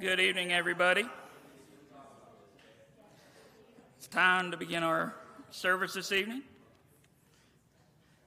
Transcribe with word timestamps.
Good 0.00 0.20
evening, 0.20 0.52
everybody. 0.52 1.04
It's 3.96 4.06
time 4.06 4.52
to 4.52 4.56
begin 4.56 4.84
our 4.84 5.12
service 5.50 5.94
this 5.94 6.12
evening. 6.12 6.42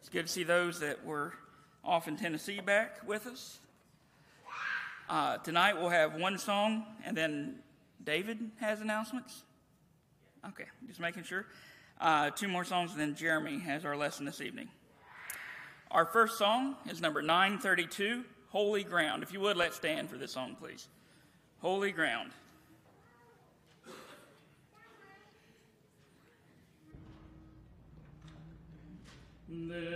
It's 0.01 0.09
good 0.09 0.27
to 0.27 0.31
see 0.31 0.43
those 0.43 0.81
that 0.81 1.05
were 1.05 1.33
off 1.81 2.09
in 2.09 2.17
Tennessee 2.17 2.59
back 2.59 3.07
with 3.07 3.25
us. 3.25 3.59
Uh, 5.09 5.37
tonight 5.37 5.79
we'll 5.79 5.87
have 5.87 6.15
one 6.15 6.37
song, 6.37 6.83
and 7.05 7.15
then 7.15 7.59
David 8.03 8.51
has 8.59 8.81
announcements. 8.81 9.43
Okay, 10.45 10.65
just 10.89 10.99
making 10.99 11.23
sure. 11.23 11.45
Uh, 12.01 12.31
two 12.31 12.49
more 12.49 12.65
songs, 12.65 12.91
and 12.91 12.99
then 12.99 13.15
Jeremy 13.15 13.59
has 13.59 13.85
our 13.85 13.95
lesson 13.95 14.25
this 14.25 14.41
evening. 14.41 14.67
Our 15.89 16.03
first 16.03 16.37
song 16.37 16.75
is 16.89 16.99
number 16.99 17.21
932, 17.21 18.25
Holy 18.49 18.83
Ground. 18.83 19.23
If 19.23 19.31
you 19.31 19.39
would, 19.39 19.55
let's 19.55 19.77
stand 19.77 20.09
for 20.09 20.17
this 20.17 20.33
song, 20.33 20.57
please. 20.59 20.89
Holy 21.61 21.91
Ground. 21.91 22.31
This 29.47 29.90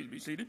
Please 0.00 0.08
be 0.08 0.18
seated. 0.18 0.48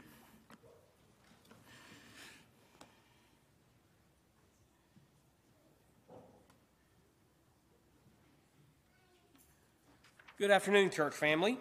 Good 10.38 10.50
afternoon, 10.50 10.88
church 10.88 11.12
family. 11.12 11.58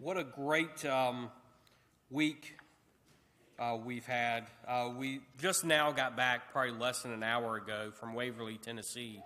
What 0.00 0.18
a 0.18 0.24
great 0.24 0.84
um, 0.84 1.30
week 2.10 2.58
uh, 3.58 3.78
we've 3.82 4.04
had. 4.04 4.46
Uh, 4.68 4.90
we 4.94 5.20
just 5.38 5.64
now 5.64 5.92
got 5.92 6.14
back, 6.14 6.52
probably 6.52 6.72
less 6.72 7.00
than 7.04 7.12
an 7.12 7.22
hour 7.22 7.56
ago, 7.56 7.90
from 7.98 8.12
Waverly, 8.12 8.58
Tennessee. 8.58 9.22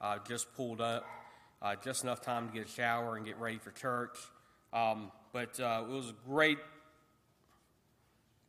Uh, 0.00 0.16
just 0.26 0.46
pulled 0.56 0.80
up, 0.80 1.04
uh, 1.60 1.74
just 1.84 2.02
enough 2.02 2.22
time 2.22 2.48
to 2.48 2.54
get 2.54 2.64
a 2.66 2.70
shower 2.70 3.16
and 3.16 3.26
get 3.26 3.38
ready 3.38 3.58
for 3.58 3.72
church. 3.72 4.16
Um, 4.72 5.12
but 5.32 5.58
uh, 5.58 5.82
it 5.88 5.90
was 5.90 6.10
a 6.10 6.14
great, 6.26 6.58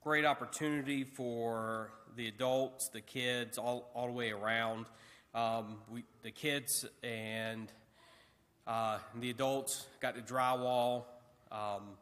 great 0.04 0.26
opportunity 0.26 1.06
for 1.06 1.92
the 2.16 2.28
adults, 2.28 2.90
the 2.90 3.00
kids, 3.00 3.58
all, 3.58 3.90
all 3.94 4.08
the 4.08 4.14
way 4.14 4.32
around. 4.32 4.86
Um, 5.34 5.78
we, 5.90 6.04
the 6.24 6.32
kids 6.32 6.86
and 7.02 7.72
uh, 8.68 9.00
the 9.20 9.30
adults 9.30 9.88
got 10.02 10.16
to 10.16 10.22
drywall, 10.22 11.06
um, 11.52 11.98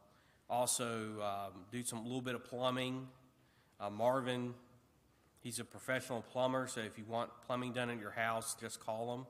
also 0.50 1.22
um, 1.22 1.62
do 1.72 1.84
some 1.84 2.04
little 2.04 2.22
bit 2.22 2.36
of 2.36 2.44
plumbing. 2.44 3.08
Uh, 3.80 3.90
Marvin, 3.90 4.54
he's 5.42 5.60
a 5.60 5.64
professional 5.64 6.24
plumber, 6.24 6.68
so 6.68 6.82
if 6.82 6.98
you 6.98 7.06
want 7.08 7.30
plumbing 7.46 7.72
done 7.74 7.90
at 7.92 8.00
your 8.00 8.12
house, 8.12 8.56
just 8.60 8.80
call 8.80 9.14
him. 9.14 9.26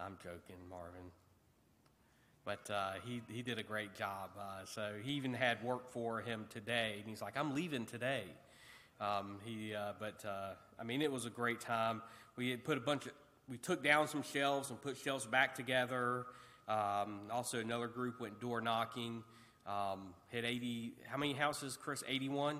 I'm 0.00 0.16
joking, 0.22 0.56
Marvin. 0.70 1.10
But 2.44 2.70
uh, 2.70 2.92
he, 3.04 3.22
he 3.28 3.42
did 3.42 3.58
a 3.58 3.62
great 3.62 3.94
job. 3.94 4.30
Uh, 4.38 4.64
so 4.66 4.92
he 5.02 5.12
even 5.12 5.32
had 5.32 5.62
work 5.64 5.88
for 5.90 6.20
him 6.20 6.46
today, 6.50 6.96
and 6.98 7.08
he's 7.08 7.22
like, 7.22 7.36
I'm 7.36 7.54
leaving 7.54 7.86
today. 7.86 8.24
Um, 9.00 9.38
he, 9.44 9.74
uh, 9.74 9.92
but 9.98 10.24
uh, 10.26 10.50
I 10.78 10.84
mean, 10.84 11.00
it 11.00 11.10
was 11.10 11.24
a 11.24 11.30
great 11.30 11.60
time. 11.60 12.02
We 12.36 12.50
had 12.50 12.64
put 12.64 12.76
a 12.76 12.80
bunch 12.80 13.06
of, 13.06 13.12
we 13.48 13.56
took 13.56 13.82
down 13.82 14.08
some 14.08 14.22
shelves 14.22 14.70
and 14.70 14.80
put 14.80 14.96
shelves 14.96 15.26
back 15.26 15.54
together. 15.54 16.26
Um, 16.68 17.20
also, 17.30 17.60
another 17.60 17.88
group 17.88 18.20
went 18.20 18.40
door 18.40 18.60
knocking. 18.60 19.22
Um, 19.66 20.14
hit 20.28 20.44
80, 20.44 20.92
how 21.06 21.16
many 21.16 21.32
houses, 21.32 21.78
Chris? 21.80 22.04
81? 22.06 22.58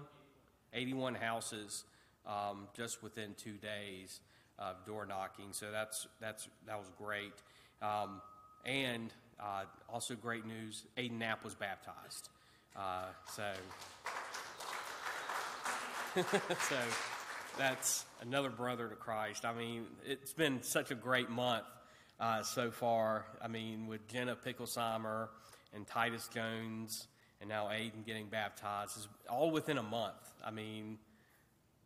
81 0.72 1.14
houses 1.14 1.84
um, 2.26 2.68
just 2.74 3.02
within 3.02 3.34
two 3.36 3.54
days 3.58 4.20
of 4.58 4.84
door 4.86 5.04
knocking. 5.06 5.48
So 5.52 5.70
that's, 5.70 6.06
that's, 6.20 6.48
that 6.66 6.78
was 6.78 6.90
great. 6.98 7.34
Um, 7.82 8.22
and 8.64 9.12
uh, 9.40 9.64
also, 9.88 10.14
great 10.14 10.46
news 10.46 10.84
Aiden 10.96 11.18
Knapp 11.18 11.44
was 11.44 11.54
baptized. 11.54 12.28
Uh, 12.76 13.06
so. 13.32 13.52
so 16.68 16.76
that's 17.58 18.04
another 18.20 18.50
brother 18.50 18.88
to 18.88 18.94
Christ. 18.94 19.44
I 19.44 19.52
mean, 19.52 19.86
it's 20.04 20.32
been 20.32 20.62
such 20.62 20.90
a 20.90 20.94
great 20.94 21.30
month 21.30 21.64
uh, 22.20 22.42
so 22.42 22.70
far. 22.70 23.26
I 23.42 23.48
mean, 23.48 23.86
with 23.86 24.06
Jenna 24.08 24.36
Picklesheimer 24.36 25.28
and 25.72 25.86
Titus 25.86 26.28
Jones, 26.32 27.08
and 27.40 27.48
now 27.48 27.66
Aiden 27.66 28.06
getting 28.06 28.26
baptized, 28.26 28.96
it's 28.96 29.08
all 29.28 29.50
within 29.50 29.78
a 29.78 29.82
month. 29.82 30.14
I 30.44 30.50
mean, 30.50 30.98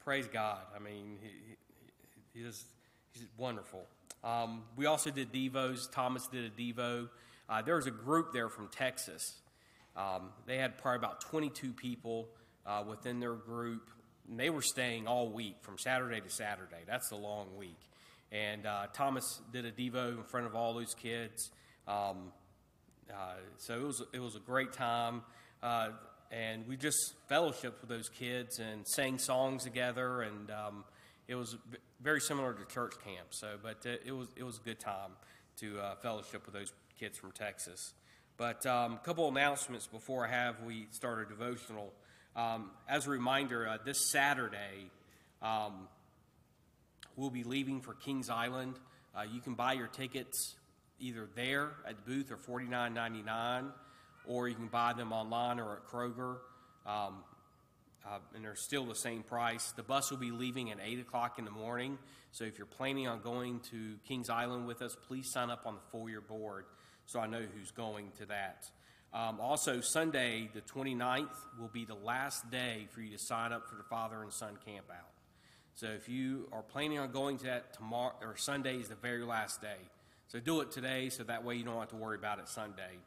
praise 0.05 0.29
God. 0.29 0.61
I 0.75 0.79
mean, 0.79 1.19
he, 1.23 1.29
he, 1.29 2.41
he 2.41 2.47
is, 2.47 2.65
he's 3.13 3.27
wonderful. 3.37 3.87
Um, 4.23 4.63
we 4.77 4.87
also 4.87 5.11
did 5.11 5.33
Devos. 5.33 5.91
Thomas 5.91 6.27
did 6.27 6.45
a 6.45 6.51
Devo. 6.51 7.09
Uh, 7.49 7.63
there 7.63 7.77
was 7.77 7.87
a 7.87 7.91
group 7.91 8.33
there 8.33 8.49
from 8.49 8.69
Texas. 8.69 9.23
Um, 9.97 10.31
they 10.47 10.59
had 10.59 10.79
probably 10.79 10.99
about 10.99 11.21
22 11.23 11.73
people 11.73 12.29
uh, 12.67 12.85
within 12.87 13.21
their 13.21 13.35
group. 13.35 13.91
And 14.29 14.39
they 14.39 14.51
were 14.51 14.63
staying 14.63 15.07
all 15.07 15.31
week 15.31 15.57
from 15.63 15.79
Saturday 15.79 16.21
to 16.21 16.31
Saturday. 16.31 16.83
That's 16.87 17.09
the 17.09 17.17
long 17.17 17.57
week. 17.57 17.79
And 18.31 18.67
uh, 18.67 18.89
Thomas 18.93 19.41
did 19.53 19.65
a 19.65 19.73
Devo 19.73 20.19
in 20.19 20.25
front 20.25 20.47
of 20.47 20.55
all 20.55 20.75
those 20.75 20.95
kids. 20.95 21.51
Um, 21.87 22.33
uh, 23.11 23.37
so 23.57 23.75
it 23.75 23.85
was, 23.85 24.03
it 24.13 24.21
was 24.21 24.37
a 24.37 24.41
great 24.41 24.75
time. 24.75 25.23
Uh, 25.63 25.89
and 26.31 26.69
we 26.69 26.77
just 26.77 27.15
fellowshiped 27.31 27.81
with 27.81 27.89
those 27.89 28.11
kids 28.11 28.59
and 28.59 28.87
sang 28.87 29.19
songs 29.19 29.65
together. 29.65 30.21
And 30.21 30.51
um, 30.51 30.85
it 31.27 31.35
was 31.35 31.57
very 32.03 32.21
similar 32.21 32.53
to 32.53 32.65
church 32.67 32.93
camp. 33.03 33.29
So, 33.31 33.57
but 33.63 33.87
uh, 33.87 33.97
it, 34.05 34.13
was, 34.13 34.29
it 34.37 34.43
was 34.43 34.59
a 34.59 34.63
good 34.63 34.79
time 34.79 35.13
to 35.61 35.81
fellowship 36.03 36.45
with 36.45 36.55
those 36.55 36.73
kids 36.99 37.17
from 37.17 37.33
Texas. 37.33 37.95
But 38.37 38.67
um, 38.67 38.95
a 38.95 38.99
couple 38.99 39.29
announcements 39.29 39.87
before 39.87 40.27
I 40.27 40.31
have 40.31 40.63
we 40.65 40.87
start 40.91 41.19
our 41.19 41.25
devotional. 41.25 41.93
Um, 42.35 42.71
as 42.89 43.07
a 43.07 43.11
reminder, 43.11 43.69
uh, 43.69 43.79
this 43.85 44.11
Saturday, 44.11 44.91
um, 45.43 45.89
we'll 47.17 47.31
be 47.31 47.45
leaving 47.45 47.81
for 47.81 47.95
Kings 47.95 48.31
Island. 48.31 48.75
Uh, 49.17 49.23
you 49.23 49.41
can 49.41 49.55
buy 49.55 49.75
your 49.75 49.87
tickets 49.87 50.57
either 51.01 51.29
there 51.37 51.71
at 51.87 51.97
the 51.97 52.03
booth 52.03 52.33
or 52.33 52.37
$49.99, 52.37 53.71
or 54.27 54.49
you 54.49 54.55
can 54.55 54.69
buy 54.69 54.93
them 54.93 55.13
online 55.13 55.61
or 55.61 55.77
at 55.77 55.87
Kroger. 55.87 56.39
Um, 56.87 57.23
uh, 58.07 58.19
and 58.35 58.45
they're 58.45 58.57
still 58.57 58.87
the 58.87 58.95
same 58.95 59.23
price. 59.23 59.73
The 59.73 59.83
bus 59.83 60.11
will 60.11 60.19
be 60.19 60.31
leaving 60.31 60.71
at 60.71 60.79
8 60.83 61.01
o'clock 61.01 61.39
in 61.39 61.45
the 61.45 61.51
morning. 61.51 61.99
So 62.33 62.45
if 62.45 62.57
you're 62.57 62.67
planning 62.67 63.07
on 63.07 63.21
going 63.21 63.61
to 63.71 63.97
Kings 64.07 64.31
Island 64.31 64.67
with 64.67 64.81
us, 64.81 64.97
please 65.07 65.31
sign 65.31 65.51
up 65.51 65.63
on 65.67 65.75
the 65.75 65.81
four-year 65.91 66.21
board 66.21 66.65
so 67.09 67.21
I 67.21 67.27
know 67.27 67.41
who's 67.41 67.71
going 67.71 68.11
to 68.19 68.27
that. 68.27 68.67
Um, 69.15 69.41
also, 69.41 69.81
Sunday, 69.81 70.51
the 70.53 70.61
29th, 70.61 71.35
will 71.59 71.71
be 71.73 71.87
the 71.87 71.95
last 71.95 72.51
day 72.51 72.87
for 72.91 73.01
you 73.01 73.11
to 73.17 73.19
sign 73.19 73.51
up 73.51 73.67
for 73.67 73.77
the 73.77 73.83
father 73.83 74.23
and 74.23 74.31
son 74.31 74.59
camp 74.67 74.85
out. 74.91 75.09
So 75.75 75.87
if 75.87 76.07
you 76.07 76.49
are 76.53 76.61
planning 76.61 76.99
on 76.99 77.11
going 77.11 77.39
to 77.39 77.45
that 77.45 77.73
tomorrow, 77.73 78.13
or 78.21 78.37
Sunday 78.37 78.77
is 78.77 78.89
the 78.89 78.95
very 78.95 79.25
last 79.25 79.63
day. 79.63 79.79
So 80.27 80.39
do 80.39 80.61
it 80.61 80.71
today 80.71 81.09
so 81.09 81.25
that 81.25 81.45
way 81.45 81.55
you 81.55 81.65
don't 81.65 81.79
have 81.79 81.89
to 81.89 81.97
worry 81.97 82.19
about 82.19 82.41
it 82.41 82.49
Sunday. 82.49 82.99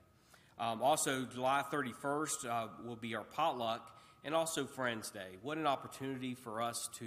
Um, 0.57 0.81
also, 0.81 1.25
July 1.25 1.63
31st 1.71 2.49
uh, 2.49 2.67
will 2.83 2.95
be 2.95 3.13
our 3.13 3.23
potluck 3.23 3.95
and 4.23 4.33
also 4.33 4.65
Friends 4.65 5.11
Day. 5.11 5.37
What 5.43 5.59
an 5.59 5.67
opportunity 5.67 6.33
for 6.33 6.63
us 6.63 6.89
to 6.97 7.05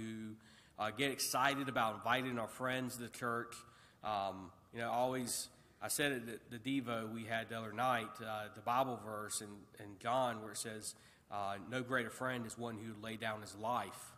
uh, 0.79 0.91
get 0.91 1.11
excited 1.11 1.67
about 1.67 1.95
inviting 1.95 2.39
our 2.39 2.47
friends 2.47 2.95
to 2.95 3.03
the 3.03 3.09
church. 3.09 3.53
Um, 4.01 4.51
you 4.73 4.79
know, 4.79 4.91
always, 4.91 5.49
I 5.81 5.87
said 5.87 6.11
at 6.11 6.51
the 6.51 6.81
Devo 6.81 7.13
we 7.13 7.25
had 7.25 7.49
the 7.49 7.57
other 7.57 7.73
night, 7.73 8.07
uh, 8.21 8.45
the 8.55 8.61
Bible 8.61 8.99
verse 9.05 9.41
in, 9.41 9.49
in 9.83 9.91
John 9.99 10.41
where 10.41 10.51
it 10.51 10.57
says, 10.57 10.95
uh, 11.31 11.55
No 11.69 11.83
greater 11.83 12.09
friend 12.09 12.45
is 12.45 12.57
one 12.57 12.77
who 12.77 12.93
lay 13.01 13.17
down 13.17 13.41
his 13.41 13.55
life 13.55 14.13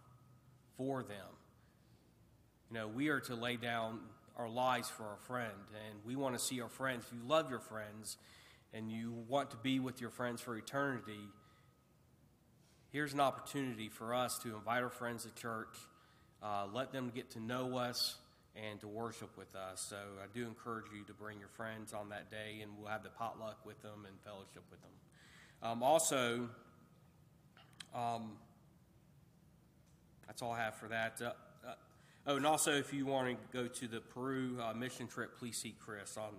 for 0.78 1.04
them. 1.04 1.28
You 2.70 2.76
know, 2.76 2.88
we 2.88 3.10
are 3.10 3.20
to 3.22 3.36
lay 3.36 3.56
down 3.56 4.00
our 4.38 4.50
lives 4.50 4.90
for 4.90 5.04
our 5.04 5.18
friend, 5.26 5.52
and 5.90 6.00
we 6.06 6.16
want 6.16 6.38
to 6.38 6.40
see 6.40 6.62
our 6.62 6.70
friends. 6.70 7.06
If 7.08 7.14
you 7.14 7.28
love 7.28 7.50
your 7.50 7.60
friends 7.60 8.18
and 8.74 8.92
you 8.92 9.14
want 9.28 9.52
to 9.52 9.58
be 9.58 9.80
with 9.80 10.00
your 10.00 10.12
friends 10.12 10.42
for 10.42 10.56
eternity, 10.56 11.30
here's 12.92 13.14
an 13.14 13.20
opportunity 13.20 13.90
for 13.90 14.14
us 14.14 14.38
to 14.40 14.56
invite 14.56 14.84
our 14.84 14.90
friends 14.90 15.24
to 15.24 15.34
church, 15.34 15.76
uh, 16.44 16.68
let 16.72 16.92
them 16.92 17.12
get 17.14 17.32
to 17.32 17.40
know 17.40 17.78
us, 17.78 18.18
and 18.58 18.80
to 18.82 18.88
worship 18.88 19.38
with 19.38 19.56
us. 19.56 19.86
So 19.90 19.98
I 20.22 20.26
do 20.34 20.46
encourage 20.48 20.86
you 20.94 21.04
to 21.06 21.14
bring 21.14 21.40
your 21.40 21.50
friends 21.50 21.94
on 21.94 22.10
that 22.10 22.32
day, 22.32 22.60
and 22.62 22.72
we'll 22.78 22.90
have 22.90 23.04
the 23.04 23.10
potluck 23.10 23.66
with 23.66 23.82
them 23.82 24.06
and 24.08 24.16
fellowship 24.24 24.64
with 24.70 24.82
them. 24.82 24.92
Um, 25.64 25.84
also, 25.84 26.50
um, 27.96 28.32
that's 30.26 30.42
all 30.42 30.52
I 30.52 30.60
have 30.60 30.76
for 30.76 30.88
that. 30.88 31.22
Uh, 31.22 31.32
uh, 31.68 31.74
oh, 32.28 32.36
and 32.38 32.46
also, 32.46 32.72
if 32.72 32.94
you 32.94 33.06
want 33.06 33.30
to 33.30 33.58
go 33.58 33.68
to 33.68 33.88
the 33.88 34.00
Peru 34.00 34.58
uh, 34.62 34.74
mission 34.74 35.08
trip, 35.08 35.38
please 35.38 35.58
see 35.58 35.76
Chris 35.80 36.18
on 36.18 36.34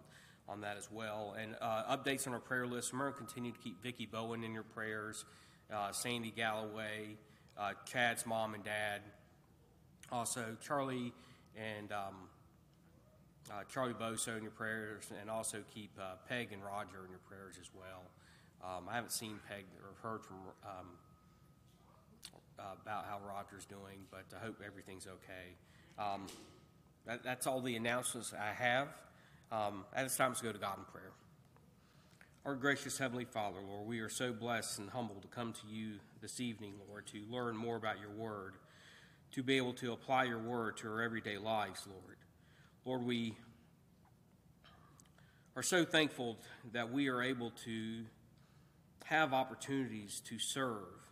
on 0.49 0.63
that 0.63 0.79
as 0.79 0.91
well. 0.91 1.37
And 1.39 1.55
uh, 1.61 1.95
updates 1.95 2.27
on 2.27 2.33
our 2.33 2.41
prayer 2.41 2.67
list. 2.67 2.93
Remember, 2.93 3.13
continue 3.13 3.53
to 3.53 3.59
keep 3.59 3.83
Vicki 3.83 4.07
Bowen 4.07 4.43
in 4.43 4.55
your 4.55 4.63
prayers 4.63 5.27
uh, 5.73 5.93
Sandy 5.93 6.31
Galloway, 6.31 7.17
uh, 7.59 7.73
Chad's 7.85 8.27
mom 8.27 8.55
and 8.55 8.65
dad, 8.65 9.03
also 10.11 10.57
Charlie 10.63 11.13
and 11.57 11.93
um, 11.93 12.29
uh, 13.51 13.63
Charlie 13.73 13.95
Boso 13.95 14.37
in 14.37 14.43
your 14.43 14.53
prayers, 14.53 15.11
and 15.21 15.31
also 15.31 15.59
keep 15.75 15.91
uh, 15.99 16.17
Peg 16.29 16.53
and 16.53 16.63
Roger 16.63 17.05
in 17.05 17.11
your 17.11 17.21
prayers 17.29 17.57
as 17.61 17.71
well. 17.75 18.03
Um, 18.63 18.89
I 18.89 18.95
haven't 18.95 19.13
seen 19.13 19.39
Peg 19.49 19.65
or 19.83 20.09
heard 20.09 20.25
from 20.25 20.37
um, 20.65 20.87
about 22.83 23.07
how 23.07 23.19
Roger's 23.27 23.65
doing, 23.65 24.01
but 24.11 24.25
I 24.37 24.45
hope 24.45 24.61
everything's 24.65 25.07
okay. 25.07 25.55
Um, 25.99 26.27
that, 27.07 27.23
that's 27.23 27.47
all 27.47 27.61
the 27.61 27.77
announcements 27.77 28.33
I 28.33 28.53
have. 28.53 28.89
Um, 29.51 29.85
at 29.95 30.15
time, 30.17 30.31
let's 30.31 30.43
go 30.43 30.53
to 30.53 30.59
God 30.59 30.79
in 30.79 30.85
prayer. 30.85 31.13
Our 32.45 32.55
gracious 32.55 32.99
Heavenly 32.99 33.25
Father, 33.25 33.59
Lord, 33.67 33.87
we 33.87 34.01
are 34.01 34.09
so 34.09 34.33
blessed 34.33 34.79
and 34.79 34.91
humbled 34.91 35.23
to 35.23 35.29
come 35.29 35.53
to 35.53 35.67
you 35.67 35.95
this 36.21 36.41
evening, 36.41 36.75
Lord, 36.89 37.07
to 37.09 37.21
learn 37.31 37.57
more 37.57 37.77
about 37.77 38.01
your 38.01 38.11
word, 38.11 38.55
to 39.33 39.43
be 39.43 39.57
able 39.57 39.75
to 39.75 39.93
apply 39.93 40.25
your 40.25 40.39
word 40.39 40.77
to 40.79 40.89
our 40.89 41.03
everyday 41.03 41.39
lives, 41.39 41.87
Lord. 41.87 42.17
Lord, 42.85 43.05
we 43.05 43.37
are 45.57 45.63
so 45.63 45.85
thankful 45.85 46.39
that 46.73 46.91
we 46.91 47.09
are 47.09 47.23
able 47.23 47.51
to 47.65 48.05
have 49.05 49.33
opportunities 49.33 50.21
to 50.27 50.39
serve, 50.39 51.03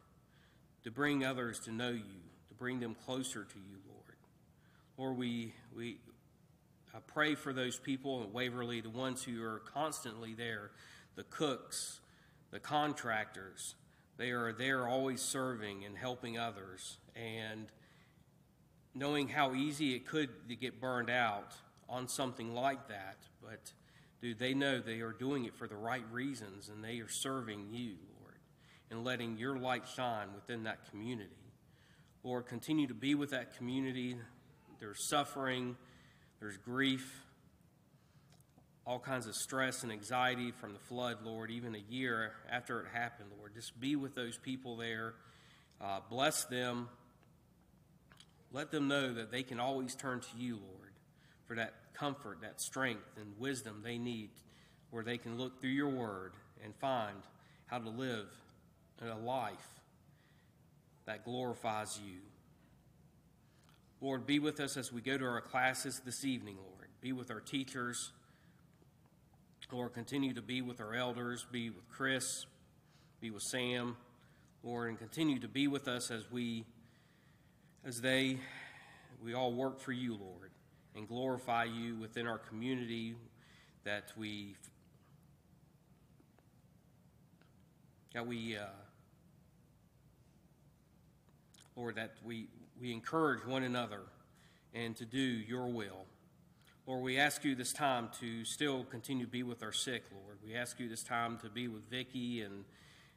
to 0.85 0.91
bring 0.91 1.25
others 1.25 1.59
to 1.61 1.73
know 1.73 1.91
you, 1.91 2.23
to 2.49 2.55
bring 2.55 2.81
them 2.81 2.97
closer 3.05 3.45
to 3.45 3.59
you, 3.59 3.77
Lord. 3.89 4.17
Lord, 4.99 5.19
we, 5.19 5.55
we 5.77 5.99
pray 7.07 7.35
for 7.35 7.53
those 7.53 7.79
people 7.79 8.23
in 8.23 8.33
Waverly, 8.33 8.81
the 8.81 8.91
ones 8.91 9.23
who 9.23 9.43
are 9.43 9.61
constantly 9.73 10.35
there 10.35 10.71
the 11.17 11.25
cooks, 11.25 12.01
the 12.51 12.61
contractors. 12.61 13.75
They 14.19 14.31
are 14.31 14.53
there 14.53 14.87
always 14.87 15.23
serving 15.23 15.85
and 15.85 15.97
helping 15.97 16.39
others. 16.39 16.99
And 17.15 17.67
knowing 18.97 19.29
how 19.29 19.55
easy 19.55 19.95
it 19.95 20.07
could 20.07 20.49
to 20.49 20.57
get 20.57 20.81
burned 20.81 21.11
out 21.11 21.53
on 21.89 22.09
something 22.09 22.55
like 22.55 22.89
that, 22.89 23.19
but 23.43 23.73
do 24.21 24.35
they 24.35 24.55
know 24.55 24.81
they 24.81 25.01
are 25.01 25.13
doing 25.13 25.45
it 25.45 25.55
for 25.55 25.69
the 25.69 25.77
right 25.77 26.05
reasons 26.11 26.69
and 26.69 26.83
they 26.83 26.99
are 27.01 27.09
serving 27.09 27.69
you, 27.71 27.97
Lord, 28.21 28.35
and 28.91 29.05
letting 29.05 29.37
your 29.37 29.59
light 29.59 29.85
shine 29.95 30.29
within 30.35 30.65
that 30.65 30.91
community. 30.91 31.31
Lord, 32.25 32.47
continue 32.47 32.87
to 32.89 32.95
be 32.95 33.15
with 33.15 33.31
that 33.31 33.57
community. 33.57 34.17
There's 34.81 35.09
suffering, 35.09 35.77
there's 36.41 36.57
grief, 36.57 37.23
all 38.87 38.99
kinds 38.99 39.27
of 39.27 39.35
stress 39.35 39.83
and 39.83 39.93
anxiety 39.93 40.53
from 40.53 40.73
the 40.73 40.79
flood, 40.79 41.19
Lord, 41.25 41.51
even 41.51 41.75
a 41.75 41.85
year 41.91 42.33
after 42.51 42.81
it 42.81 42.87
happened, 42.93 43.31
Lord. 43.37 43.53
Just 43.55 43.79
be 43.79 43.95
with 43.97 44.15
those 44.15 44.39
people 44.39 44.77
there. 44.77 45.15
Uh, 45.81 46.01
bless 46.09 46.45
them. 46.45 46.89
Let 48.53 48.71
them 48.71 48.89
know 48.89 49.13
that 49.15 49.31
they 49.31 49.43
can 49.43 49.61
always 49.61 49.95
turn 49.95 50.21
to 50.21 50.39
you, 50.39 50.55
Lord, 50.55 50.93
for 51.47 51.57
that 51.57 51.75
comfort, 51.95 52.39
that 52.43 52.61
strength, 52.61 53.17
and 53.17 53.39
wisdom 53.39 53.83
they 53.85 53.99
need, 53.99 54.31
where 54.91 55.05
they 55.05 55.19
can 55.19 55.37
look 55.37 55.61
through 55.61 55.71
your 55.71 55.89
word 55.89 56.33
and 56.65 56.75
find 56.77 57.17
how 57.67 57.79
to 57.79 57.89
live 57.89 58.29
a 59.03 59.15
life 59.15 59.69
that 61.07 61.25
glorifies 61.25 61.99
you. 62.05 62.19
Lord, 64.01 64.27
be 64.27 64.39
with 64.39 64.61
us 64.61 64.77
as 64.77 64.93
we 64.93 65.01
go 65.01 65.17
to 65.17 65.25
our 65.25 65.41
classes 65.41 66.01
this 66.05 66.25
evening, 66.25 66.57
Lord. 66.57 66.89
Be 67.01 67.13
with 67.13 67.31
our 67.31 67.41
teachers. 67.41 68.13
Lord, 69.73 69.95
continue 69.95 70.35
to 70.35 70.43
be 70.43 70.63
with 70.63 70.81
our 70.81 70.95
elders, 70.95 71.47
be 71.51 71.71
with 71.71 71.89
Chris, 71.89 72.47
be 73.21 73.31
with 73.31 73.43
Sam, 73.43 73.97
Lord, 74.63 74.89
and 74.91 74.99
continue 74.99 75.39
to 75.41 75.49
be 75.49 75.67
with 75.67 75.89
us 75.89 76.11
as 76.11 76.31
we, 76.31 76.65
as 77.87 78.01
they, 78.01 78.37
we 79.23 79.33
all 79.33 79.53
work 79.53 79.79
for 79.79 79.93
you, 79.93 80.15
Lord, 80.15 80.51
and 80.97 81.07
glorify 81.07 81.65
you 81.65 81.95
within 81.95 82.27
our 82.27 82.39
community 82.39 83.15
that 83.85 84.13
we, 84.17 84.57
that 88.13 88.27
we, 88.27 88.57
uh, 88.57 88.65
Lord, 91.77 91.95
that 91.95 92.15
we, 92.25 92.49
we 92.81 92.93
encourage 92.93 93.47
one 93.47 93.63
another 93.63 94.01
and 94.75 94.97
to 94.97 95.05
do 95.05 95.21
your 95.21 95.67
will. 95.69 96.07
Lord, 96.89 97.05
we 97.05 97.21
ask 97.21 97.45
you 97.45 97.55
this 97.55 97.73
time 97.73 98.09
to 98.21 98.45
still 98.45 98.83
continue 98.83 99.27
to 99.27 99.31
be 99.31 99.45
with 99.45 99.63
our 99.63 99.73
sick, 99.73 100.03
Lord. 100.13 100.39
We 100.45 100.57
ask 100.57 100.81
you 100.81 100.89
this 100.89 101.05
time 101.05 101.39
to 101.39 101.49
be 101.49 101.69
with 101.69 101.89
Vicki 101.89 102.43
and, 102.43 102.65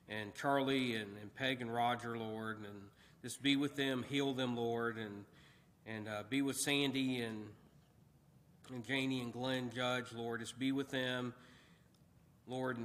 and 0.07 0.35
Charlie 0.35 0.95
and, 0.95 1.09
and 1.19 1.33
Peg 1.33 1.59
and 1.59 1.73
Roger, 1.73 2.15
Lord, 2.15 2.57
and 2.57 2.81
just 3.21 3.41
be 3.41 3.55
with 3.55 3.75
them, 3.75 4.05
heal 4.07 4.33
them, 4.33 4.55
Lord, 4.55 4.97
and, 4.97 5.25
and 5.85 6.07
uh, 6.07 6.23
be 6.29 6.41
with 6.41 6.55
Sandy 6.55 7.21
and, 7.21 7.45
and 8.73 8.85
Janie 8.85 9.21
and 9.21 9.33
Glenn 9.33 9.71
Judge, 9.75 10.13
Lord. 10.13 10.39
Just 10.39 10.57
be 10.57 10.71
with 10.71 10.89
them, 10.89 11.33
Lord, 12.47 12.77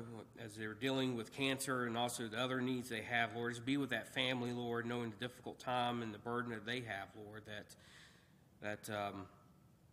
as 0.43 0.57
they're 0.57 0.75
dealing 0.75 1.17
with 1.17 1.33
cancer 1.33 1.85
and 1.85 1.97
also 1.97 2.27
the 2.27 2.39
other 2.39 2.61
needs 2.61 2.89
they 2.89 3.03
have, 3.03 3.37
Lord. 3.37 3.53
Just 3.53 3.65
be 3.65 3.77
with 3.77 3.91
that 3.91 4.13
family, 4.13 4.53
Lord, 4.53 4.87
knowing 4.87 5.11
the 5.11 5.27
difficult 5.29 5.61
time 5.61 6.03
and 6.03 6.13
the 6.13 6.19
burden 6.19 6.51
that 6.51 6.67
they 6.67 6.81
have, 6.81 7.09
Lord, 7.25 7.43
that, 7.47 8.87
that, 8.89 8.95
um, 8.95 9.27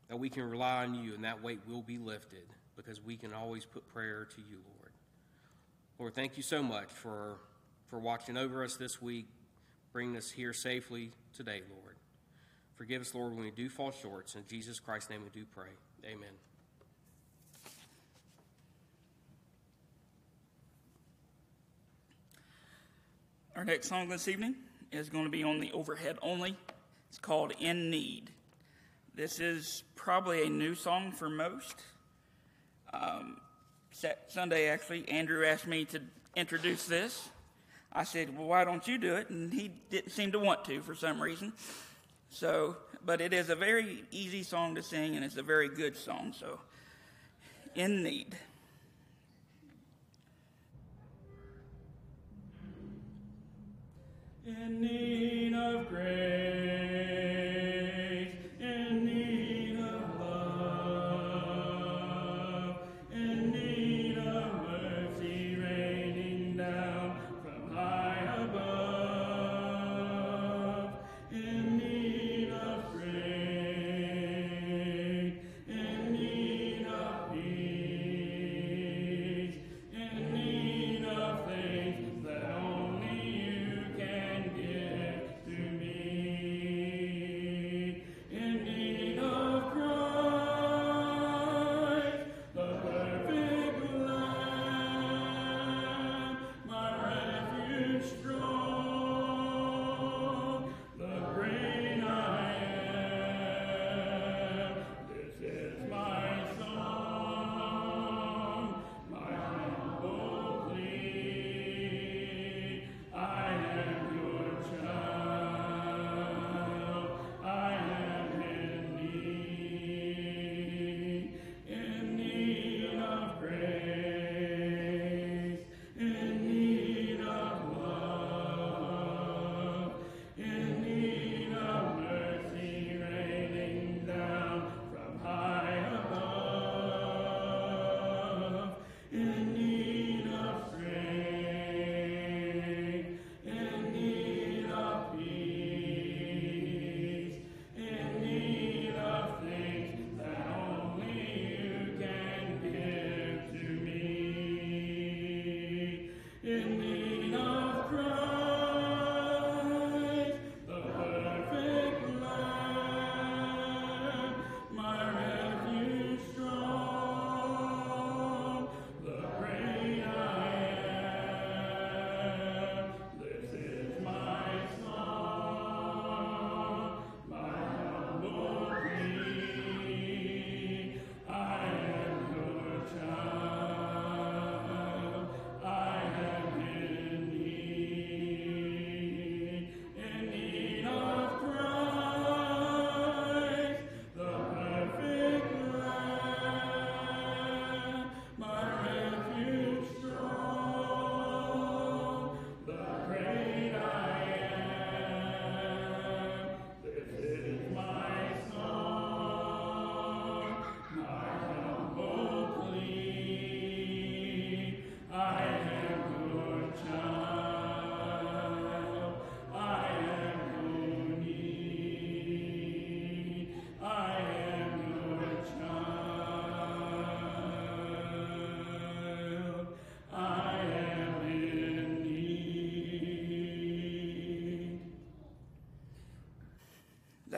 that 0.10 0.17
we 0.17 0.29
can 0.29 0.50
rely 0.50 0.83
on 0.83 0.95
you 0.95 1.13
and 1.13 1.24
that 1.24 1.43
weight 1.43 1.60
will 1.67 1.83
be 1.83 2.00
lifted 2.00 2.48
because 2.75 3.00
we 3.00 3.15
can 3.15 3.31
always 3.31 3.63
put 3.63 3.88
prayer 3.88 4.27
to 4.36 4.41
you, 4.41 4.57
Lord. 4.79 4.91
Lord, 6.00 6.15
thank 6.15 6.36
you 6.36 6.41
so 6.41 6.63
much 6.63 6.89
for, 6.91 7.38
for 7.91 8.00
watching 8.00 8.38
over 8.38 8.63
us 8.63 8.75
this 8.75 9.00
week, 9.00 9.27
bringing 9.93 10.17
us 10.17 10.31
here 10.31 10.53
safely 10.53 11.12
today, 11.36 11.62
Lord. 11.69 11.95
Forgive 12.75 13.01
us, 13.01 13.13
Lord, 13.13 13.36
when 13.36 13.43
we 13.43 13.51
do 13.51 13.69
fall 13.69 13.91
short. 13.91 14.33
In 14.36 14.43
Jesus 14.48 14.79
Christ's 14.79 15.10
name 15.10 15.21
we 15.24 15.29
do 15.29 15.45
pray. 15.53 15.69
Amen. 16.05 16.29
Our 23.55 23.65
next 23.65 23.89
song 23.89 24.07
this 24.07 24.27
evening 24.27 24.55
is 24.91 25.10
going 25.10 25.25
to 25.25 25.29
be 25.29 25.43
on 25.43 25.60
the 25.60 25.71
overhead 25.74 26.17
only. 26.21 26.55
It's 27.10 27.19
called 27.19 27.53
In 27.60 27.89
Need. 27.89 28.31
This 29.13 29.39
is 29.39 29.83
probably 29.95 30.48
a 30.48 30.50
new 30.50 30.74
song 30.74 31.12
for 31.12 31.29
most. 31.29 31.75
Um, 32.93 33.38
Sunday, 34.29 34.69
actually, 34.69 35.07
Andrew 35.10 35.45
asked 35.45 35.67
me 35.67 35.83
to 35.86 36.01
introduce 36.36 36.86
this. 36.86 37.29
I 37.93 38.03
said, 38.03 38.38
Well, 38.38 38.48
why 38.48 38.63
don't 38.63 38.88
you 38.88 38.98
do 38.98 39.15
it? 39.15 39.29
And 39.29 39.51
he 39.51 39.71
didn't 39.89 40.12
seem 40.12 40.31
to 40.31 40.39
want 40.39 40.65
to 40.65 40.81
for 40.81 40.95
some 40.95 41.21
reason. 41.21 41.53
So, 42.29 42.77
but 43.05 43.19
it 43.19 43.33
is 43.33 43.50
a 43.50 43.55
very 43.55 44.03
easy 44.12 44.43
song 44.43 44.75
to 44.75 44.83
sing 44.83 45.15
and 45.15 45.25
it's 45.25 45.38
a 45.38 45.43
very 45.43 45.67
good 45.67 45.98
song. 45.98 46.33
So, 46.38 46.60
in 47.75 48.03
need. 48.03 48.36
In 54.45 54.81
need 54.81 55.53
of 55.53 55.88
grace. 55.89 56.40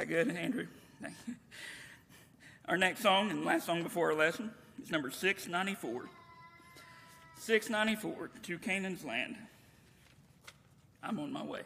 That 0.04 0.10
good, 0.10 0.36
Andrew? 0.36 0.68
Our 2.68 2.78
next 2.78 3.02
song 3.02 3.32
and 3.32 3.46
last 3.46 3.66
song 3.66 3.84
before 3.84 4.12
our 4.12 4.18
lesson 4.18 4.52
is 4.82 4.92
number 4.92 5.10
694. 5.10 6.10
694, 7.38 8.30
To 8.44 8.58
Canaan's 8.58 9.06
Land. 9.06 9.36
I'm 11.02 11.20
on 11.20 11.32
my 11.32 11.44
way. 11.44 11.62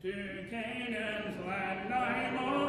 to 0.00 0.12
Canaan's 0.50 1.46
land 1.46 1.92
I'm 1.92 2.38
on 2.38 2.67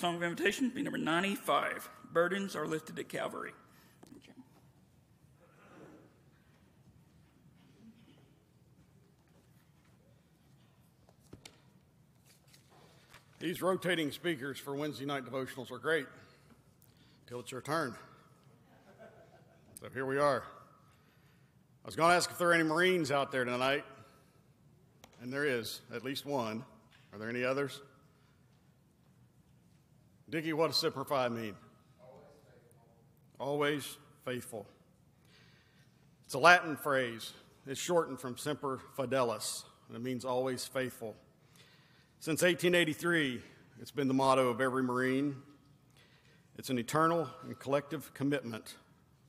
song 0.00 0.16
of 0.16 0.22
invitation 0.22 0.70
be 0.70 0.80
number 0.80 0.96
95 0.96 1.90
Burdens 2.10 2.56
Are 2.56 2.66
Lifted 2.66 2.98
at 2.98 3.10
Calvary. 3.10 3.52
These 13.40 13.60
rotating 13.60 14.10
speakers 14.10 14.58
for 14.58 14.74
Wednesday 14.74 15.04
night 15.04 15.26
devotionals 15.26 15.70
are 15.70 15.76
great 15.76 16.06
until 17.26 17.40
it's 17.40 17.52
your 17.52 17.60
turn. 17.60 17.94
So 19.82 19.88
here 19.92 20.06
we 20.06 20.16
are. 20.16 20.42
I 21.84 21.86
was 21.86 21.94
going 21.94 22.08
to 22.08 22.16
ask 22.16 22.30
if 22.30 22.38
there 22.38 22.48
are 22.48 22.54
any 22.54 22.64
Marines 22.64 23.10
out 23.10 23.30
there 23.30 23.44
tonight, 23.44 23.84
and 25.20 25.30
there 25.30 25.44
is 25.44 25.82
at 25.94 26.02
least 26.02 26.24
one. 26.24 26.64
Are 27.12 27.18
there 27.18 27.28
any 27.28 27.44
others? 27.44 27.82
Dickie, 30.30 30.52
what 30.52 30.68
does 30.68 30.76
Semper 30.76 31.04
Fi 31.04 31.28
mean? 31.28 31.56
Always 32.00 32.36
faithful. 32.44 33.44
Always 33.44 33.98
faithful. 34.24 34.66
It's 36.24 36.34
a 36.34 36.38
Latin 36.38 36.76
phrase. 36.76 37.32
It's 37.66 37.80
shortened 37.80 38.20
from 38.20 38.36
Semper 38.36 38.80
Fidelis, 38.96 39.64
and 39.88 39.96
it 39.96 40.02
means 40.02 40.24
always 40.24 40.64
faithful. 40.64 41.16
Since 42.20 42.42
1883, 42.42 43.42
it's 43.80 43.90
been 43.90 44.06
the 44.06 44.14
motto 44.14 44.48
of 44.50 44.60
every 44.60 44.84
Marine. 44.84 45.34
It's 46.56 46.70
an 46.70 46.78
eternal 46.78 47.28
and 47.42 47.58
collective 47.58 48.14
commitment 48.14 48.76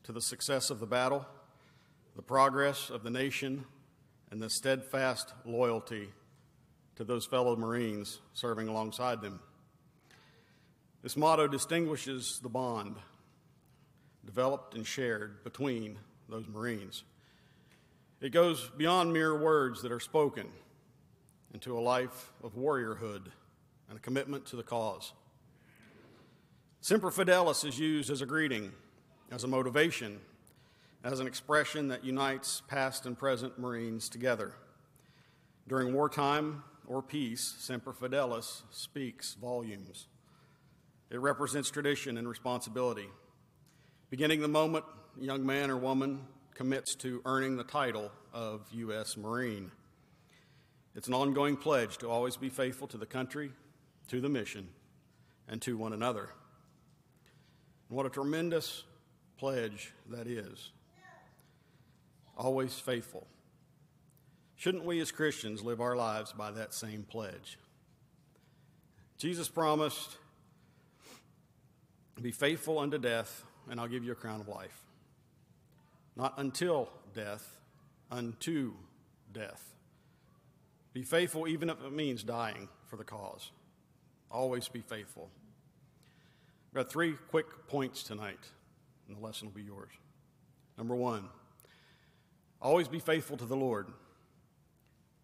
to 0.04 0.12
the 0.12 0.22
success 0.22 0.70
of 0.70 0.80
the 0.80 0.86
battle, 0.86 1.26
the 2.16 2.22
progress 2.22 2.92
of 2.92 3.02
the 3.02 3.10
nation, 3.10 3.66
and 4.30 4.40
the 4.40 4.52
steadfast 4.52 5.34
loyalty 5.46 6.10
to 6.96 7.04
those 7.04 7.26
fellow 7.26 7.56
Marines 7.56 8.20
serving 8.34 8.68
alongside 8.68 9.24
them. 9.24 9.40
This 11.04 11.18
motto 11.18 11.48
distinguishes 11.48 12.40
the 12.44 12.50
bond 12.50 12.96
developed 14.24 14.76
and 14.76 14.86
shared 14.86 15.44
between 15.44 15.98
those 16.30 16.48
Marines. 16.48 17.04
It 18.22 18.32
goes 18.32 18.70
beyond 18.78 19.12
mere 19.12 19.36
words 19.36 19.82
that 19.82 19.92
are 19.92 20.00
spoken 20.00 20.48
into 21.56 21.76
a 21.76 21.82
life 21.82 22.32
of 22.44 22.56
warriorhood 22.56 23.32
and 23.90 23.98
a 23.98 24.00
commitment 24.00 24.46
to 24.48 24.56
the 24.56 24.64
cause. 24.64 25.14
Semper 26.82 27.10
Fidelis 27.10 27.66
is 27.66 27.80
used 27.80 28.12
as 28.12 28.22
a 28.22 28.28
greeting, 28.28 28.72
as 29.32 29.44
a 29.44 29.48
motivation, 29.48 30.20
as 31.04 31.20
an 31.20 31.26
expression 31.26 31.88
that 31.88 32.06
unites 32.06 32.62
past 32.68 33.08
and 33.08 33.18
present 33.18 33.58
Marines 33.58 34.08
together. 34.08 34.54
During 35.68 35.94
wartime 35.94 36.64
or 36.86 37.02
peace, 37.02 37.56
Semper 37.58 37.92
Fidelis 37.92 38.62
speaks 38.70 39.34
volumes. 39.34 40.06
It 41.12 41.19
represents 41.19 41.69
tradition 41.69 42.17
and 42.17 42.28
responsibility. 42.28 43.10
Beginning 44.10 44.39
the 44.39 44.47
moment 44.47 44.86
a 45.19 45.24
young 45.24 45.45
man 45.45 45.69
or 45.69 45.76
woman 45.76 46.21
commits 46.56 46.95
to 46.95 47.21
earning 47.26 47.58
the 47.58 47.65
title 47.65 48.10
of 48.34 48.62
U.S. 48.71 49.17
Marine. 49.17 49.71
It's 50.95 51.10
an 51.10 51.13
ongoing 51.13 51.58
pledge 51.58 51.97
to 51.97 52.10
always 52.10 52.38
be 52.38 52.47
faithful 52.47 52.88
to 52.88 52.97
the 52.97 53.06
country, 53.06 53.52
to 54.08 54.21
the 54.21 54.30
mission, 54.30 54.69
and 55.50 55.62
to 55.63 55.78
one 55.78 55.91
another. 55.91 56.30
And 57.89 57.97
what 57.97 58.06
a 58.06 58.10
tremendous 58.10 58.86
pledge 59.38 59.91
that 60.10 60.28
is. 60.28 60.71
Always 62.38 62.74
faithful. 62.74 63.28
Shouldn't 64.56 64.86
we 64.86 65.02
as 65.02 65.12
Christians 65.12 65.62
live 65.62 65.82
our 65.82 65.97
lives 65.97 66.32
by 66.32 66.52
that 66.52 66.74
same 66.74 67.04
pledge? 67.04 67.58
Jesus 69.17 69.50
promised, 69.50 70.17
Be 72.22 72.32
faithful 72.32 72.78
unto 72.78 73.00
death, 73.00 73.44
and 73.70 73.80
I'll 73.80 73.88
give 73.88 74.04
you 74.04 74.12
a 74.12 74.16
crown 74.16 74.42
of 74.42 74.48
life. 74.48 74.78
Not 76.16 76.36
until 76.38 76.90
death, 77.16 77.58
unto 78.12 78.74
death. 79.34 79.74
Be 80.94 81.04
faithful 81.04 81.48
even 81.48 81.70
if 81.70 81.82
it 81.84 81.92
means 81.92 82.24
dying 82.24 82.68
for 82.86 82.98
the 82.98 83.04
cause. 83.04 83.52
Always 84.30 84.68
be 84.68 84.82
faithful. 84.82 85.30
I've 86.70 86.84
got 86.84 86.92
three 86.92 87.16
quick 87.30 87.68
points 87.68 88.04
tonight, 88.04 88.40
and 89.08 89.18
the 89.18 89.22
lesson 89.22 89.48
will 89.48 89.56
be 89.56 89.64
yours. 89.64 89.92
Number 90.78 90.96
one, 90.96 91.28
always 92.62 92.88
be 92.88 93.00
faithful 93.00 93.38
to 93.38 93.46
the 93.46 93.56
Lord. 93.56 93.88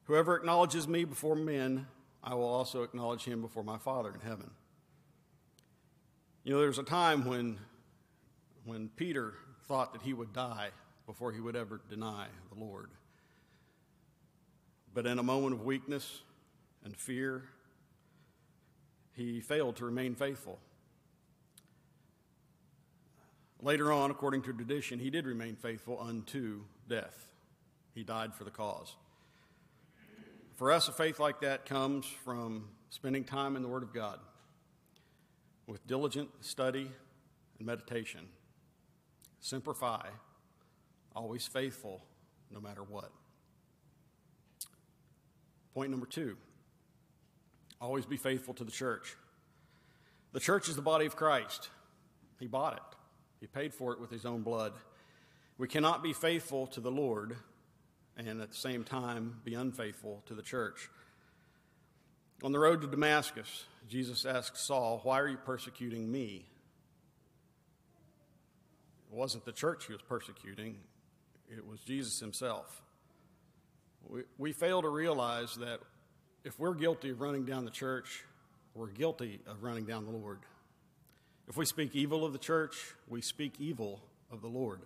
Whoever 0.05 0.35
acknowledges 0.35 0.87
me 0.87 1.03
before 1.03 1.35
men, 1.35 1.85
I 2.23 2.33
will 2.33 2.47
also 2.47 2.83
acknowledge 2.83 3.25
him 3.25 3.41
before 3.41 3.63
my 3.63 3.77
Father 3.77 4.13
in 4.13 4.21
heaven. 4.21 4.51
You 6.47 6.53
know, 6.53 6.61
there's 6.61 6.79
a 6.79 6.83
time 6.83 7.25
when, 7.25 7.59
when 8.63 8.87
Peter 8.95 9.33
thought 9.67 9.91
that 9.91 10.01
he 10.01 10.13
would 10.13 10.31
die 10.31 10.69
before 11.05 11.33
he 11.33 11.41
would 11.41 11.57
ever 11.57 11.81
deny 11.89 12.27
the 12.53 12.57
Lord. 12.57 12.89
But 14.93 15.05
in 15.05 15.19
a 15.19 15.23
moment 15.23 15.55
of 15.55 15.65
weakness 15.65 16.21
and 16.85 16.95
fear, 16.95 17.43
he 19.11 19.41
failed 19.41 19.75
to 19.75 19.85
remain 19.85 20.15
faithful. 20.15 20.57
Later 23.61 23.91
on, 23.91 24.09
according 24.09 24.43
to 24.43 24.53
tradition, 24.53 24.99
he 24.99 25.09
did 25.09 25.25
remain 25.25 25.57
faithful 25.57 25.99
unto 25.99 26.61
death. 26.87 27.27
He 27.93 28.05
died 28.05 28.33
for 28.33 28.45
the 28.45 28.51
cause. 28.51 28.95
For 30.55 30.71
us, 30.71 30.87
a 30.87 30.93
faith 30.93 31.19
like 31.19 31.41
that 31.41 31.65
comes 31.65 32.05
from 32.05 32.69
spending 32.89 33.25
time 33.25 33.57
in 33.57 33.63
the 33.63 33.67
Word 33.67 33.83
of 33.83 33.93
God 33.93 34.21
with 35.67 35.85
diligent 35.85 36.29
study 36.41 36.89
and 37.57 37.67
meditation. 37.67 38.21
Semper 39.41 39.73
Fi, 39.73 40.07
always 41.15 41.45
faithful 41.45 42.01
no 42.51 42.59
matter 42.59 42.81
what. 42.81 43.11
Point 45.73 45.91
number 45.91 46.07
two 46.07 46.37
always 47.79 48.05
be 48.05 48.17
faithful 48.17 48.55
to 48.55 48.63
the 48.63 48.71
church. 48.71 49.15
The 50.33 50.39
church 50.39 50.67
is 50.67 50.75
the 50.75 50.81
body 50.81 51.05
of 51.05 51.15
Christ. 51.15 51.69
He 52.39 52.47
bought 52.47 52.73
it, 52.73 52.97
He 53.39 53.47
paid 53.47 53.73
for 53.73 53.93
it 53.93 53.99
with 53.99 54.09
His 54.09 54.25
own 54.25 54.41
blood. 54.41 54.73
We 55.57 55.67
cannot 55.67 56.01
be 56.01 56.13
faithful 56.13 56.67
to 56.67 56.81
the 56.81 56.91
Lord 56.91 57.35
and 58.15 58.41
at 58.41 58.49
the 58.49 58.57
same 58.57 58.83
time 58.83 59.39
be 59.43 59.53
unfaithful 59.53 60.23
to 60.25 60.33
the 60.33 60.41
church. 60.41 60.89
On 62.43 62.51
the 62.51 62.59
road 62.59 62.81
to 62.81 62.87
Damascus, 62.87 63.65
Jesus 63.87 64.25
asked 64.25 64.57
Saul, 64.57 64.99
Why 65.03 65.19
are 65.19 65.27
you 65.27 65.37
persecuting 65.37 66.11
me? 66.11 66.45
It 69.11 69.15
wasn't 69.15 69.45
the 69.45 69.51
church 69.51 69.85
he 69.87 69.93
was 69.93 70.01
persecuting, 70.01 70.75
it 71.49 71.65
was 71.65 71.79
Jesus 71.81 72.19
himself. 72.19 72.81
We, 74.07 74.21
we 74.37 74.51
fail 74.53 74.81
to 74.81 74.89
realize 74.89 75.55
that 75.55 75.79
if 76.43 76.59
we're 76.59 76.73
guilty 76.73 77.09
of 77.09 77.21
running 77.21 77.45
down 77.45 77.65
the 77.65 77.71
church, 77.71 78.23
we're 78.73 78.87
guilty 78.87 79.39
of 79.47 79.63
running 79.63 79.85
down 79.85 80.05
the 80.05 80.11
Lord. 80.11 80.39
If 81.47 81.57
we 81.57 81.65
speak 81.65 81.95
evil 81.95 82.25
of 82.25 82.33
the 82.33 82.39
church, 82.39 82.93
we 83.07 83.21
speak 83.21 83.55
evil 83.59 84.01
of 84.31 84.41
the 84.41 84.47
Lord. 84.47 84.81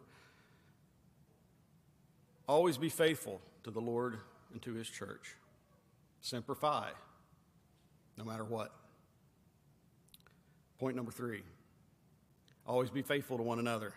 Always 2.47 2.77
be 2.77 2.89
faithful 2.89 3.41
to 3.63 3.71
the 3.71 3.79
Lord 3.79 4.19
and 4.53 4.61
to 4.63 4.73
his 4.73 4.87
church. 4.87 5.35
Semper 6.21 6.55
Fi, 6.55 6.89
no 8.17 8.23
matter 8.23 8.43
what. 8.43 8.71
Point 10.81 10.95
number 10.95 11.11
three 11.11 11.43
always 12.65 12.89
be 12.89 13.03
faithful 13.03 13.37
to 13.37 13.43
one 13.43 13.59
another. 13.59 13.93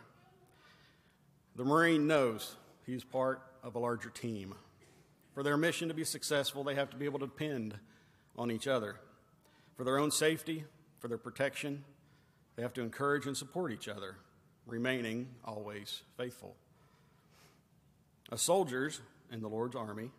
The 1.57 1.64
Marine 1.64 2.07
knows 2.07 2.57
he's 2.85 3.03
part 3.03 3.40
of 3.62 3.75
a 3.75 3.79
larger 3.79 4.11
team. 4.11 4.55
For 5.33 5.42
their 5.42 5.57
mission 5.57 5.88
to 5.88 5.94
be 5.94 6.05
successful, 6.05 6.62
they 6.62 6.75
have 6.75 6.90
to 6.90 6.99
be 6.99 7.07
able 7.07 7.20
to 7.20 7.27
depend 7.27 7.79
on 8.37 8.51
each 8.51 8.66
other. 8.66 8.97
For 9.79 9.85
their 9.85 9.99
own 9.99 10.11
safety, 10.11 10.64
for 10.99 11.09
their 11.09 11.16
protection, 11.16 11.85
they 12.55 12.62
have 12.62 12.75
to 12.75 12.83
encourage 12.83 13.27
and 13.27 13.35
support 13.35 13.73
each 13.73 13.88
other, 13.88 14.16
remaining 14.66 15.29
always 15.42 16.03
faithful. 16.18 16.55
As 18.31 18.42
soldiers 18.42 19.01
in 19.33 19.40
the 19.40 19.49
Lord's 19.49 19.75
army, 19.75 20.11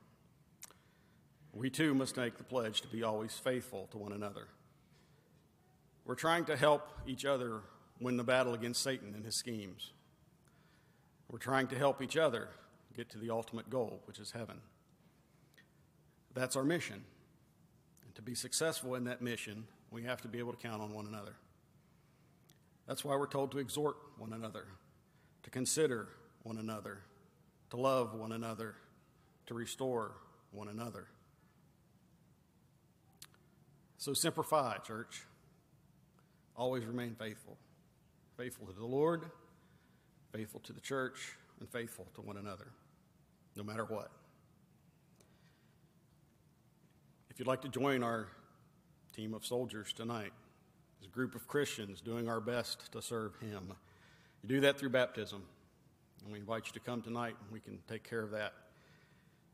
we 1.53 1.69
too 1.69 1.93
must 1.93 2.17
make 2.17 2.39
the 2.39 2.43
pledge 2.43 2.81
to 2.81 2.87
be 2.87 3.03
always 3.03 3.33
faithful 3.33 3.87
to 3.91 3.99
one 3.99 4.13
another. 4.13 4.47
We're 6.05 6.15
trying 6.15 6.45
to 6.45 6.55
help 6.55 6.87
each 7.07 7.25
other 7.25 7.61
win 7.99 8.17
the 8.17 8.23
battle 8.23 8.53
against 8.53 8.81
Satan 8.81 9.13
and 9.15 9.25
his 9.25 9.35
schemes. 9.35 9.91
We're 11.31 11.39
trying 11.39 11.67
to 11.67 11.77
help 11.77 12.01
each 12.01 12.15
other 12.15 12.49
get 12.95 13.09
to 13.09 13.17
the 13.17 13.31
ultimate 13.31 13.69
goal, 13.69 14.01
which 14.05 14.19
is 14.19 14.31
heaven. 14.31 14.61
That's 16.33 16.55
our 16.55 16.63
mission. 16.63 17.03
And 18.05 18.15
to 18.15 18.21
be 18.21 18.35
successful 18.35 18.95
in 18.95 19.05
that 19.05 19.21
mission, 19.21 19.65
we 19.89 20.03
have 20.03 20.21
to 20.21 20.27
be 20.27 20.39
able 20.39 20.53
to 20.53 20.57
count 20.57 20.81
on 20.81 20.93
one 20.93 21.07
another. 21.07 21.35
That's 22.87 23.03
why 23.03 23.15
we're 23.15 23.27
told 23.27 23.51
to 23.53 23.57
exhort 23.57 23.97
one 24.17 24.33
another, 24.33 24.65
to 25.43 25.49
consider 25.49 26.09
one 26.43 26.57
another, 26.57 26.99
to 27.71 27.77
love 27.77 28.13
one 28.13 28.31
another, 28.31 28.75
to 29.47 29.55
restore 29.55 30.11
one 30.51 30.67
another. 30.67 31.07
So, 33.97 34.13
Semper 34.13 34.43
Fi, 34.43 34.77
church. 34.85 35.23
Always 36.55 36.85
remain 36.85 37.15
faithful. 37.15 37.57
Faithful 38.37 38.67
to 38.67 38.73
the 38.73 38.85
Lord, 38.85 39.23
faithful 40.33 40.59
to 40.61 40.73
the 40.73 40.81
church, 40.81 41.37
and 41.59 41.69
faithful 41.69 42.07
to 42.15 42.21
one 42.21 42.37
another, 42.37 42.67
no 43.55 43.63
matter 43.63 43.85
what. 43.85 44.11
If 47.29 47.39
you'd 47.39 47.47
like 47.47 47.61
to 47.61 47.69
join 47.69 48.03
our 48.03 48.27
team 49.13 49.33
of 49.33 49.45
soldiers 49.45 49.93
tonight, 49.93 50.33
a 51.03 51.07
group 51.09 51.35
of 51.35 51.47
Christians 51.47 52.01
doing 52.01 52.27
our 52.27 52.41
best 52.41 52.91
to 52.91 53.01
serve 53.01 53.35
Him, 53.39 53.73
you 54.41 54.49
do 54.49 54.61
that 54.61 54.77
through 54.77 54.89
baptism. 54.89 55.43
And 56.23 56.33
we 56.33 56.39
invite 56.39 56.65
you 56.67 56.73
to 56.73 56.79
come 56.79 57.01
tonight 57.01 57.35
and 57.41 57.51
we 57.51 57.59
can 57.59 57.79
take 57.87 58.03
care 58.03 58.21
of 58.21 58.31
that. 58.31 58.53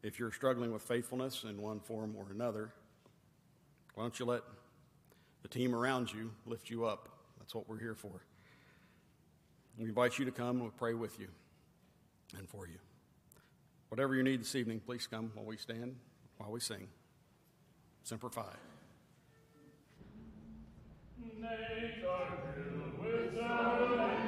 If 0.03 0.19
you're 0.19 0.31
struggling 0.31 0.71
with 0.71 0.81
faithfulness 0.81 1.43
in 1.43 1.61
one 1.61 1.79
form 1.79 2.15
or 2.17 2.27
another, 2.31 2.73
why 3.93 4.03
don't 4.03 4.19
you 4.19 4.25
let 4.25 4.41
team 5.51 5.75
around 5.75 6.11
you 6.11 6.31
lift 6.45 6.69
you 6.69 6.85
up? 6.85 7.09
That's 7.37 7.53
what 7.53 7.69
we're 7.69 7.79
here 7.79 7.95
for. 7.95 8.23
We 9.77 9.85
invite 9.85 10.17
you 10.17 10.25
to 10.25 10.31
come 10.31 10.49
and 10.49 10.61
we'll 10.61 10.71
pray 10.71 10.93
with 10.93 11.19
you 11.19 11.27
and 12.37 12.47
for 12.49 12.67
you. 12.67 12.77
Whatever 13.89 14.15
you 14.15 14.23
need 14.23 14.41
this 14.41 14.55
evening, 14.55 14.79
please 14.79 15.05
come 15.05 15.31
while 15.35 15.45
we 15.45 15.57
stand, 15.57 15.95
while 16.37 16.51
we 16.51 16.59
sing. 16.59 16.87
Semper 18.03 18.29
Fi. 18.29 18.43
Will 21.19 21.29
with 22.99 24.20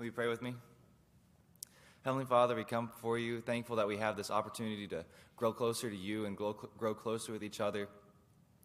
Will 0.00 0.06
you 0.06 0.12
pray 0.12 0.28
with 0.28 0.40
me? 0.40 0.54
Heavenly 2.06 2.24
Father, 2.24 2.56
we 2.56 2.64
come 2.64 2.86
before 2.86 3.18
you 3.18 3.42
thankful 3.42 3.76
that 3.76 3.86
we 3.86 3.98
have 3.98 4.16
this 4.16 4.30
opportunity 4.30 4.88
to 4.88 5.04
grow 5.36 5.52
closer 5.52 5.90
to 5.90 5.94
you 5.94 6.24
and 6.24 6.38
grow, 6.38 6.54
grow 6.78 6.94
closer 6.94 7.32
with 7.32 7.44
each 7.44 7.60
other. 7.60 7.86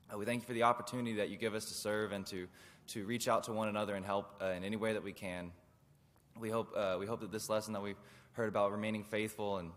Uh, 0.09 0.17
we 0.17 0.23
thank 0.23 0.43
you 0.43 0.47
for 0.47 0.53
the 0.53 0.63
opportunity 0.63 1.15
that 1.15 1.27
you 1.27 1.35
give 1.35 1.53
us 1.53 1.65
to 1.65 1.73
serve 1.73 2.13
and 2.13 2.25
to, 2.27 2.47
to 2.87 3.03
reach 3.03 3.27
out 3.27 3.43
to 3.43 3.51
one 3.51 3.67
another 3.67 3.95
and 3.95 4.05
help 4.05 4.41
uh, 4.41 4.51
in 4.51 4.63
any 4.63 4.77
way 4.77 4.93
that 4.93 5.03
we 5.03 5.11
can. 5.11 5.51
We 6.39 6.49
hope, 6.49 6.71
uh, 6.73 6.95
we 6.97 7.05
hope 7.05 7.19
that 7.19 7.33
this 7.33 7.49
lesson 7.49 7.73
that 7.73 7.81
we've 7.81 7.99
heard 8.31 8.47
about 8.47 8.71
remaining 8.71 9.03
faithful 9.03 9.57
and 9.57 9.71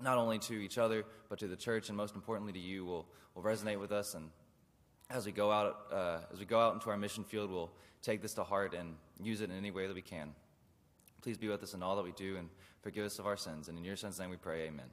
not 0.00 0.18
only 0.18 0.40
to 0.40 0.54
each 0.54 0.78
other, 0.78 1.04
but 1.28 1.38
to 1.38 1.46
the 1.46 1.54
church 1.54 1.90
and 1.90 1.96
most 1.96 2.16
importantly 2.16 2.54
to 2.54 2.58
you 2.58 2.84
will, 2.84 3.06
will 3.36 3.44
resonate 3.44 3.78
with 3.78 3.92
us. 3.92 4.14
And 4.14 4.30
as 5.10 5.26
we 5.26 5.30
go 5.30 5.52
out, 5.52 5.76
uh, 5.92 6.18
as 6.32 6.40
we 6.40 6.44
go 6.44 6.58
out 6.58 6.74
into 6.74 6.90
our 6.90 6.96
mission 6.96 7.22
field, 7.22 7.52
we'll 7.52 7.70
take 8.02 8.20
this 8.20 8.34
to 8.34 8.42
heart 8.42 8.74
and 8.74 8.96
use 9.22 9.42
it 9.42 9.48
in 9.48 9.56
any 9.56 9.70
way 9.70 9.86
that 9.86 9.94
we 9.94 10.02
can. 10.02 10.34
Please 11.22 11.38
be 11.38 11.48
with 11.48 11.62
us 11.62 11.74
in 11.74 11.82
all 11.82 11.96
that 11.96 12.04
we 12.04 12.12
do 12.12 12.36
and 12.36 12.48
forgive 12.82 13.04
us 13.04 13.18
of 13.18 13.26
our 13.26 13.36
sins. 13.36 13.68
And 13.68 13.78
in 13.78 13.84
your 13.84 13.96
son's 13.96 14.18
name 14.18 14.30
we 14.30 14.36
pray, 14.36 14.66
amen. 14.66 14.86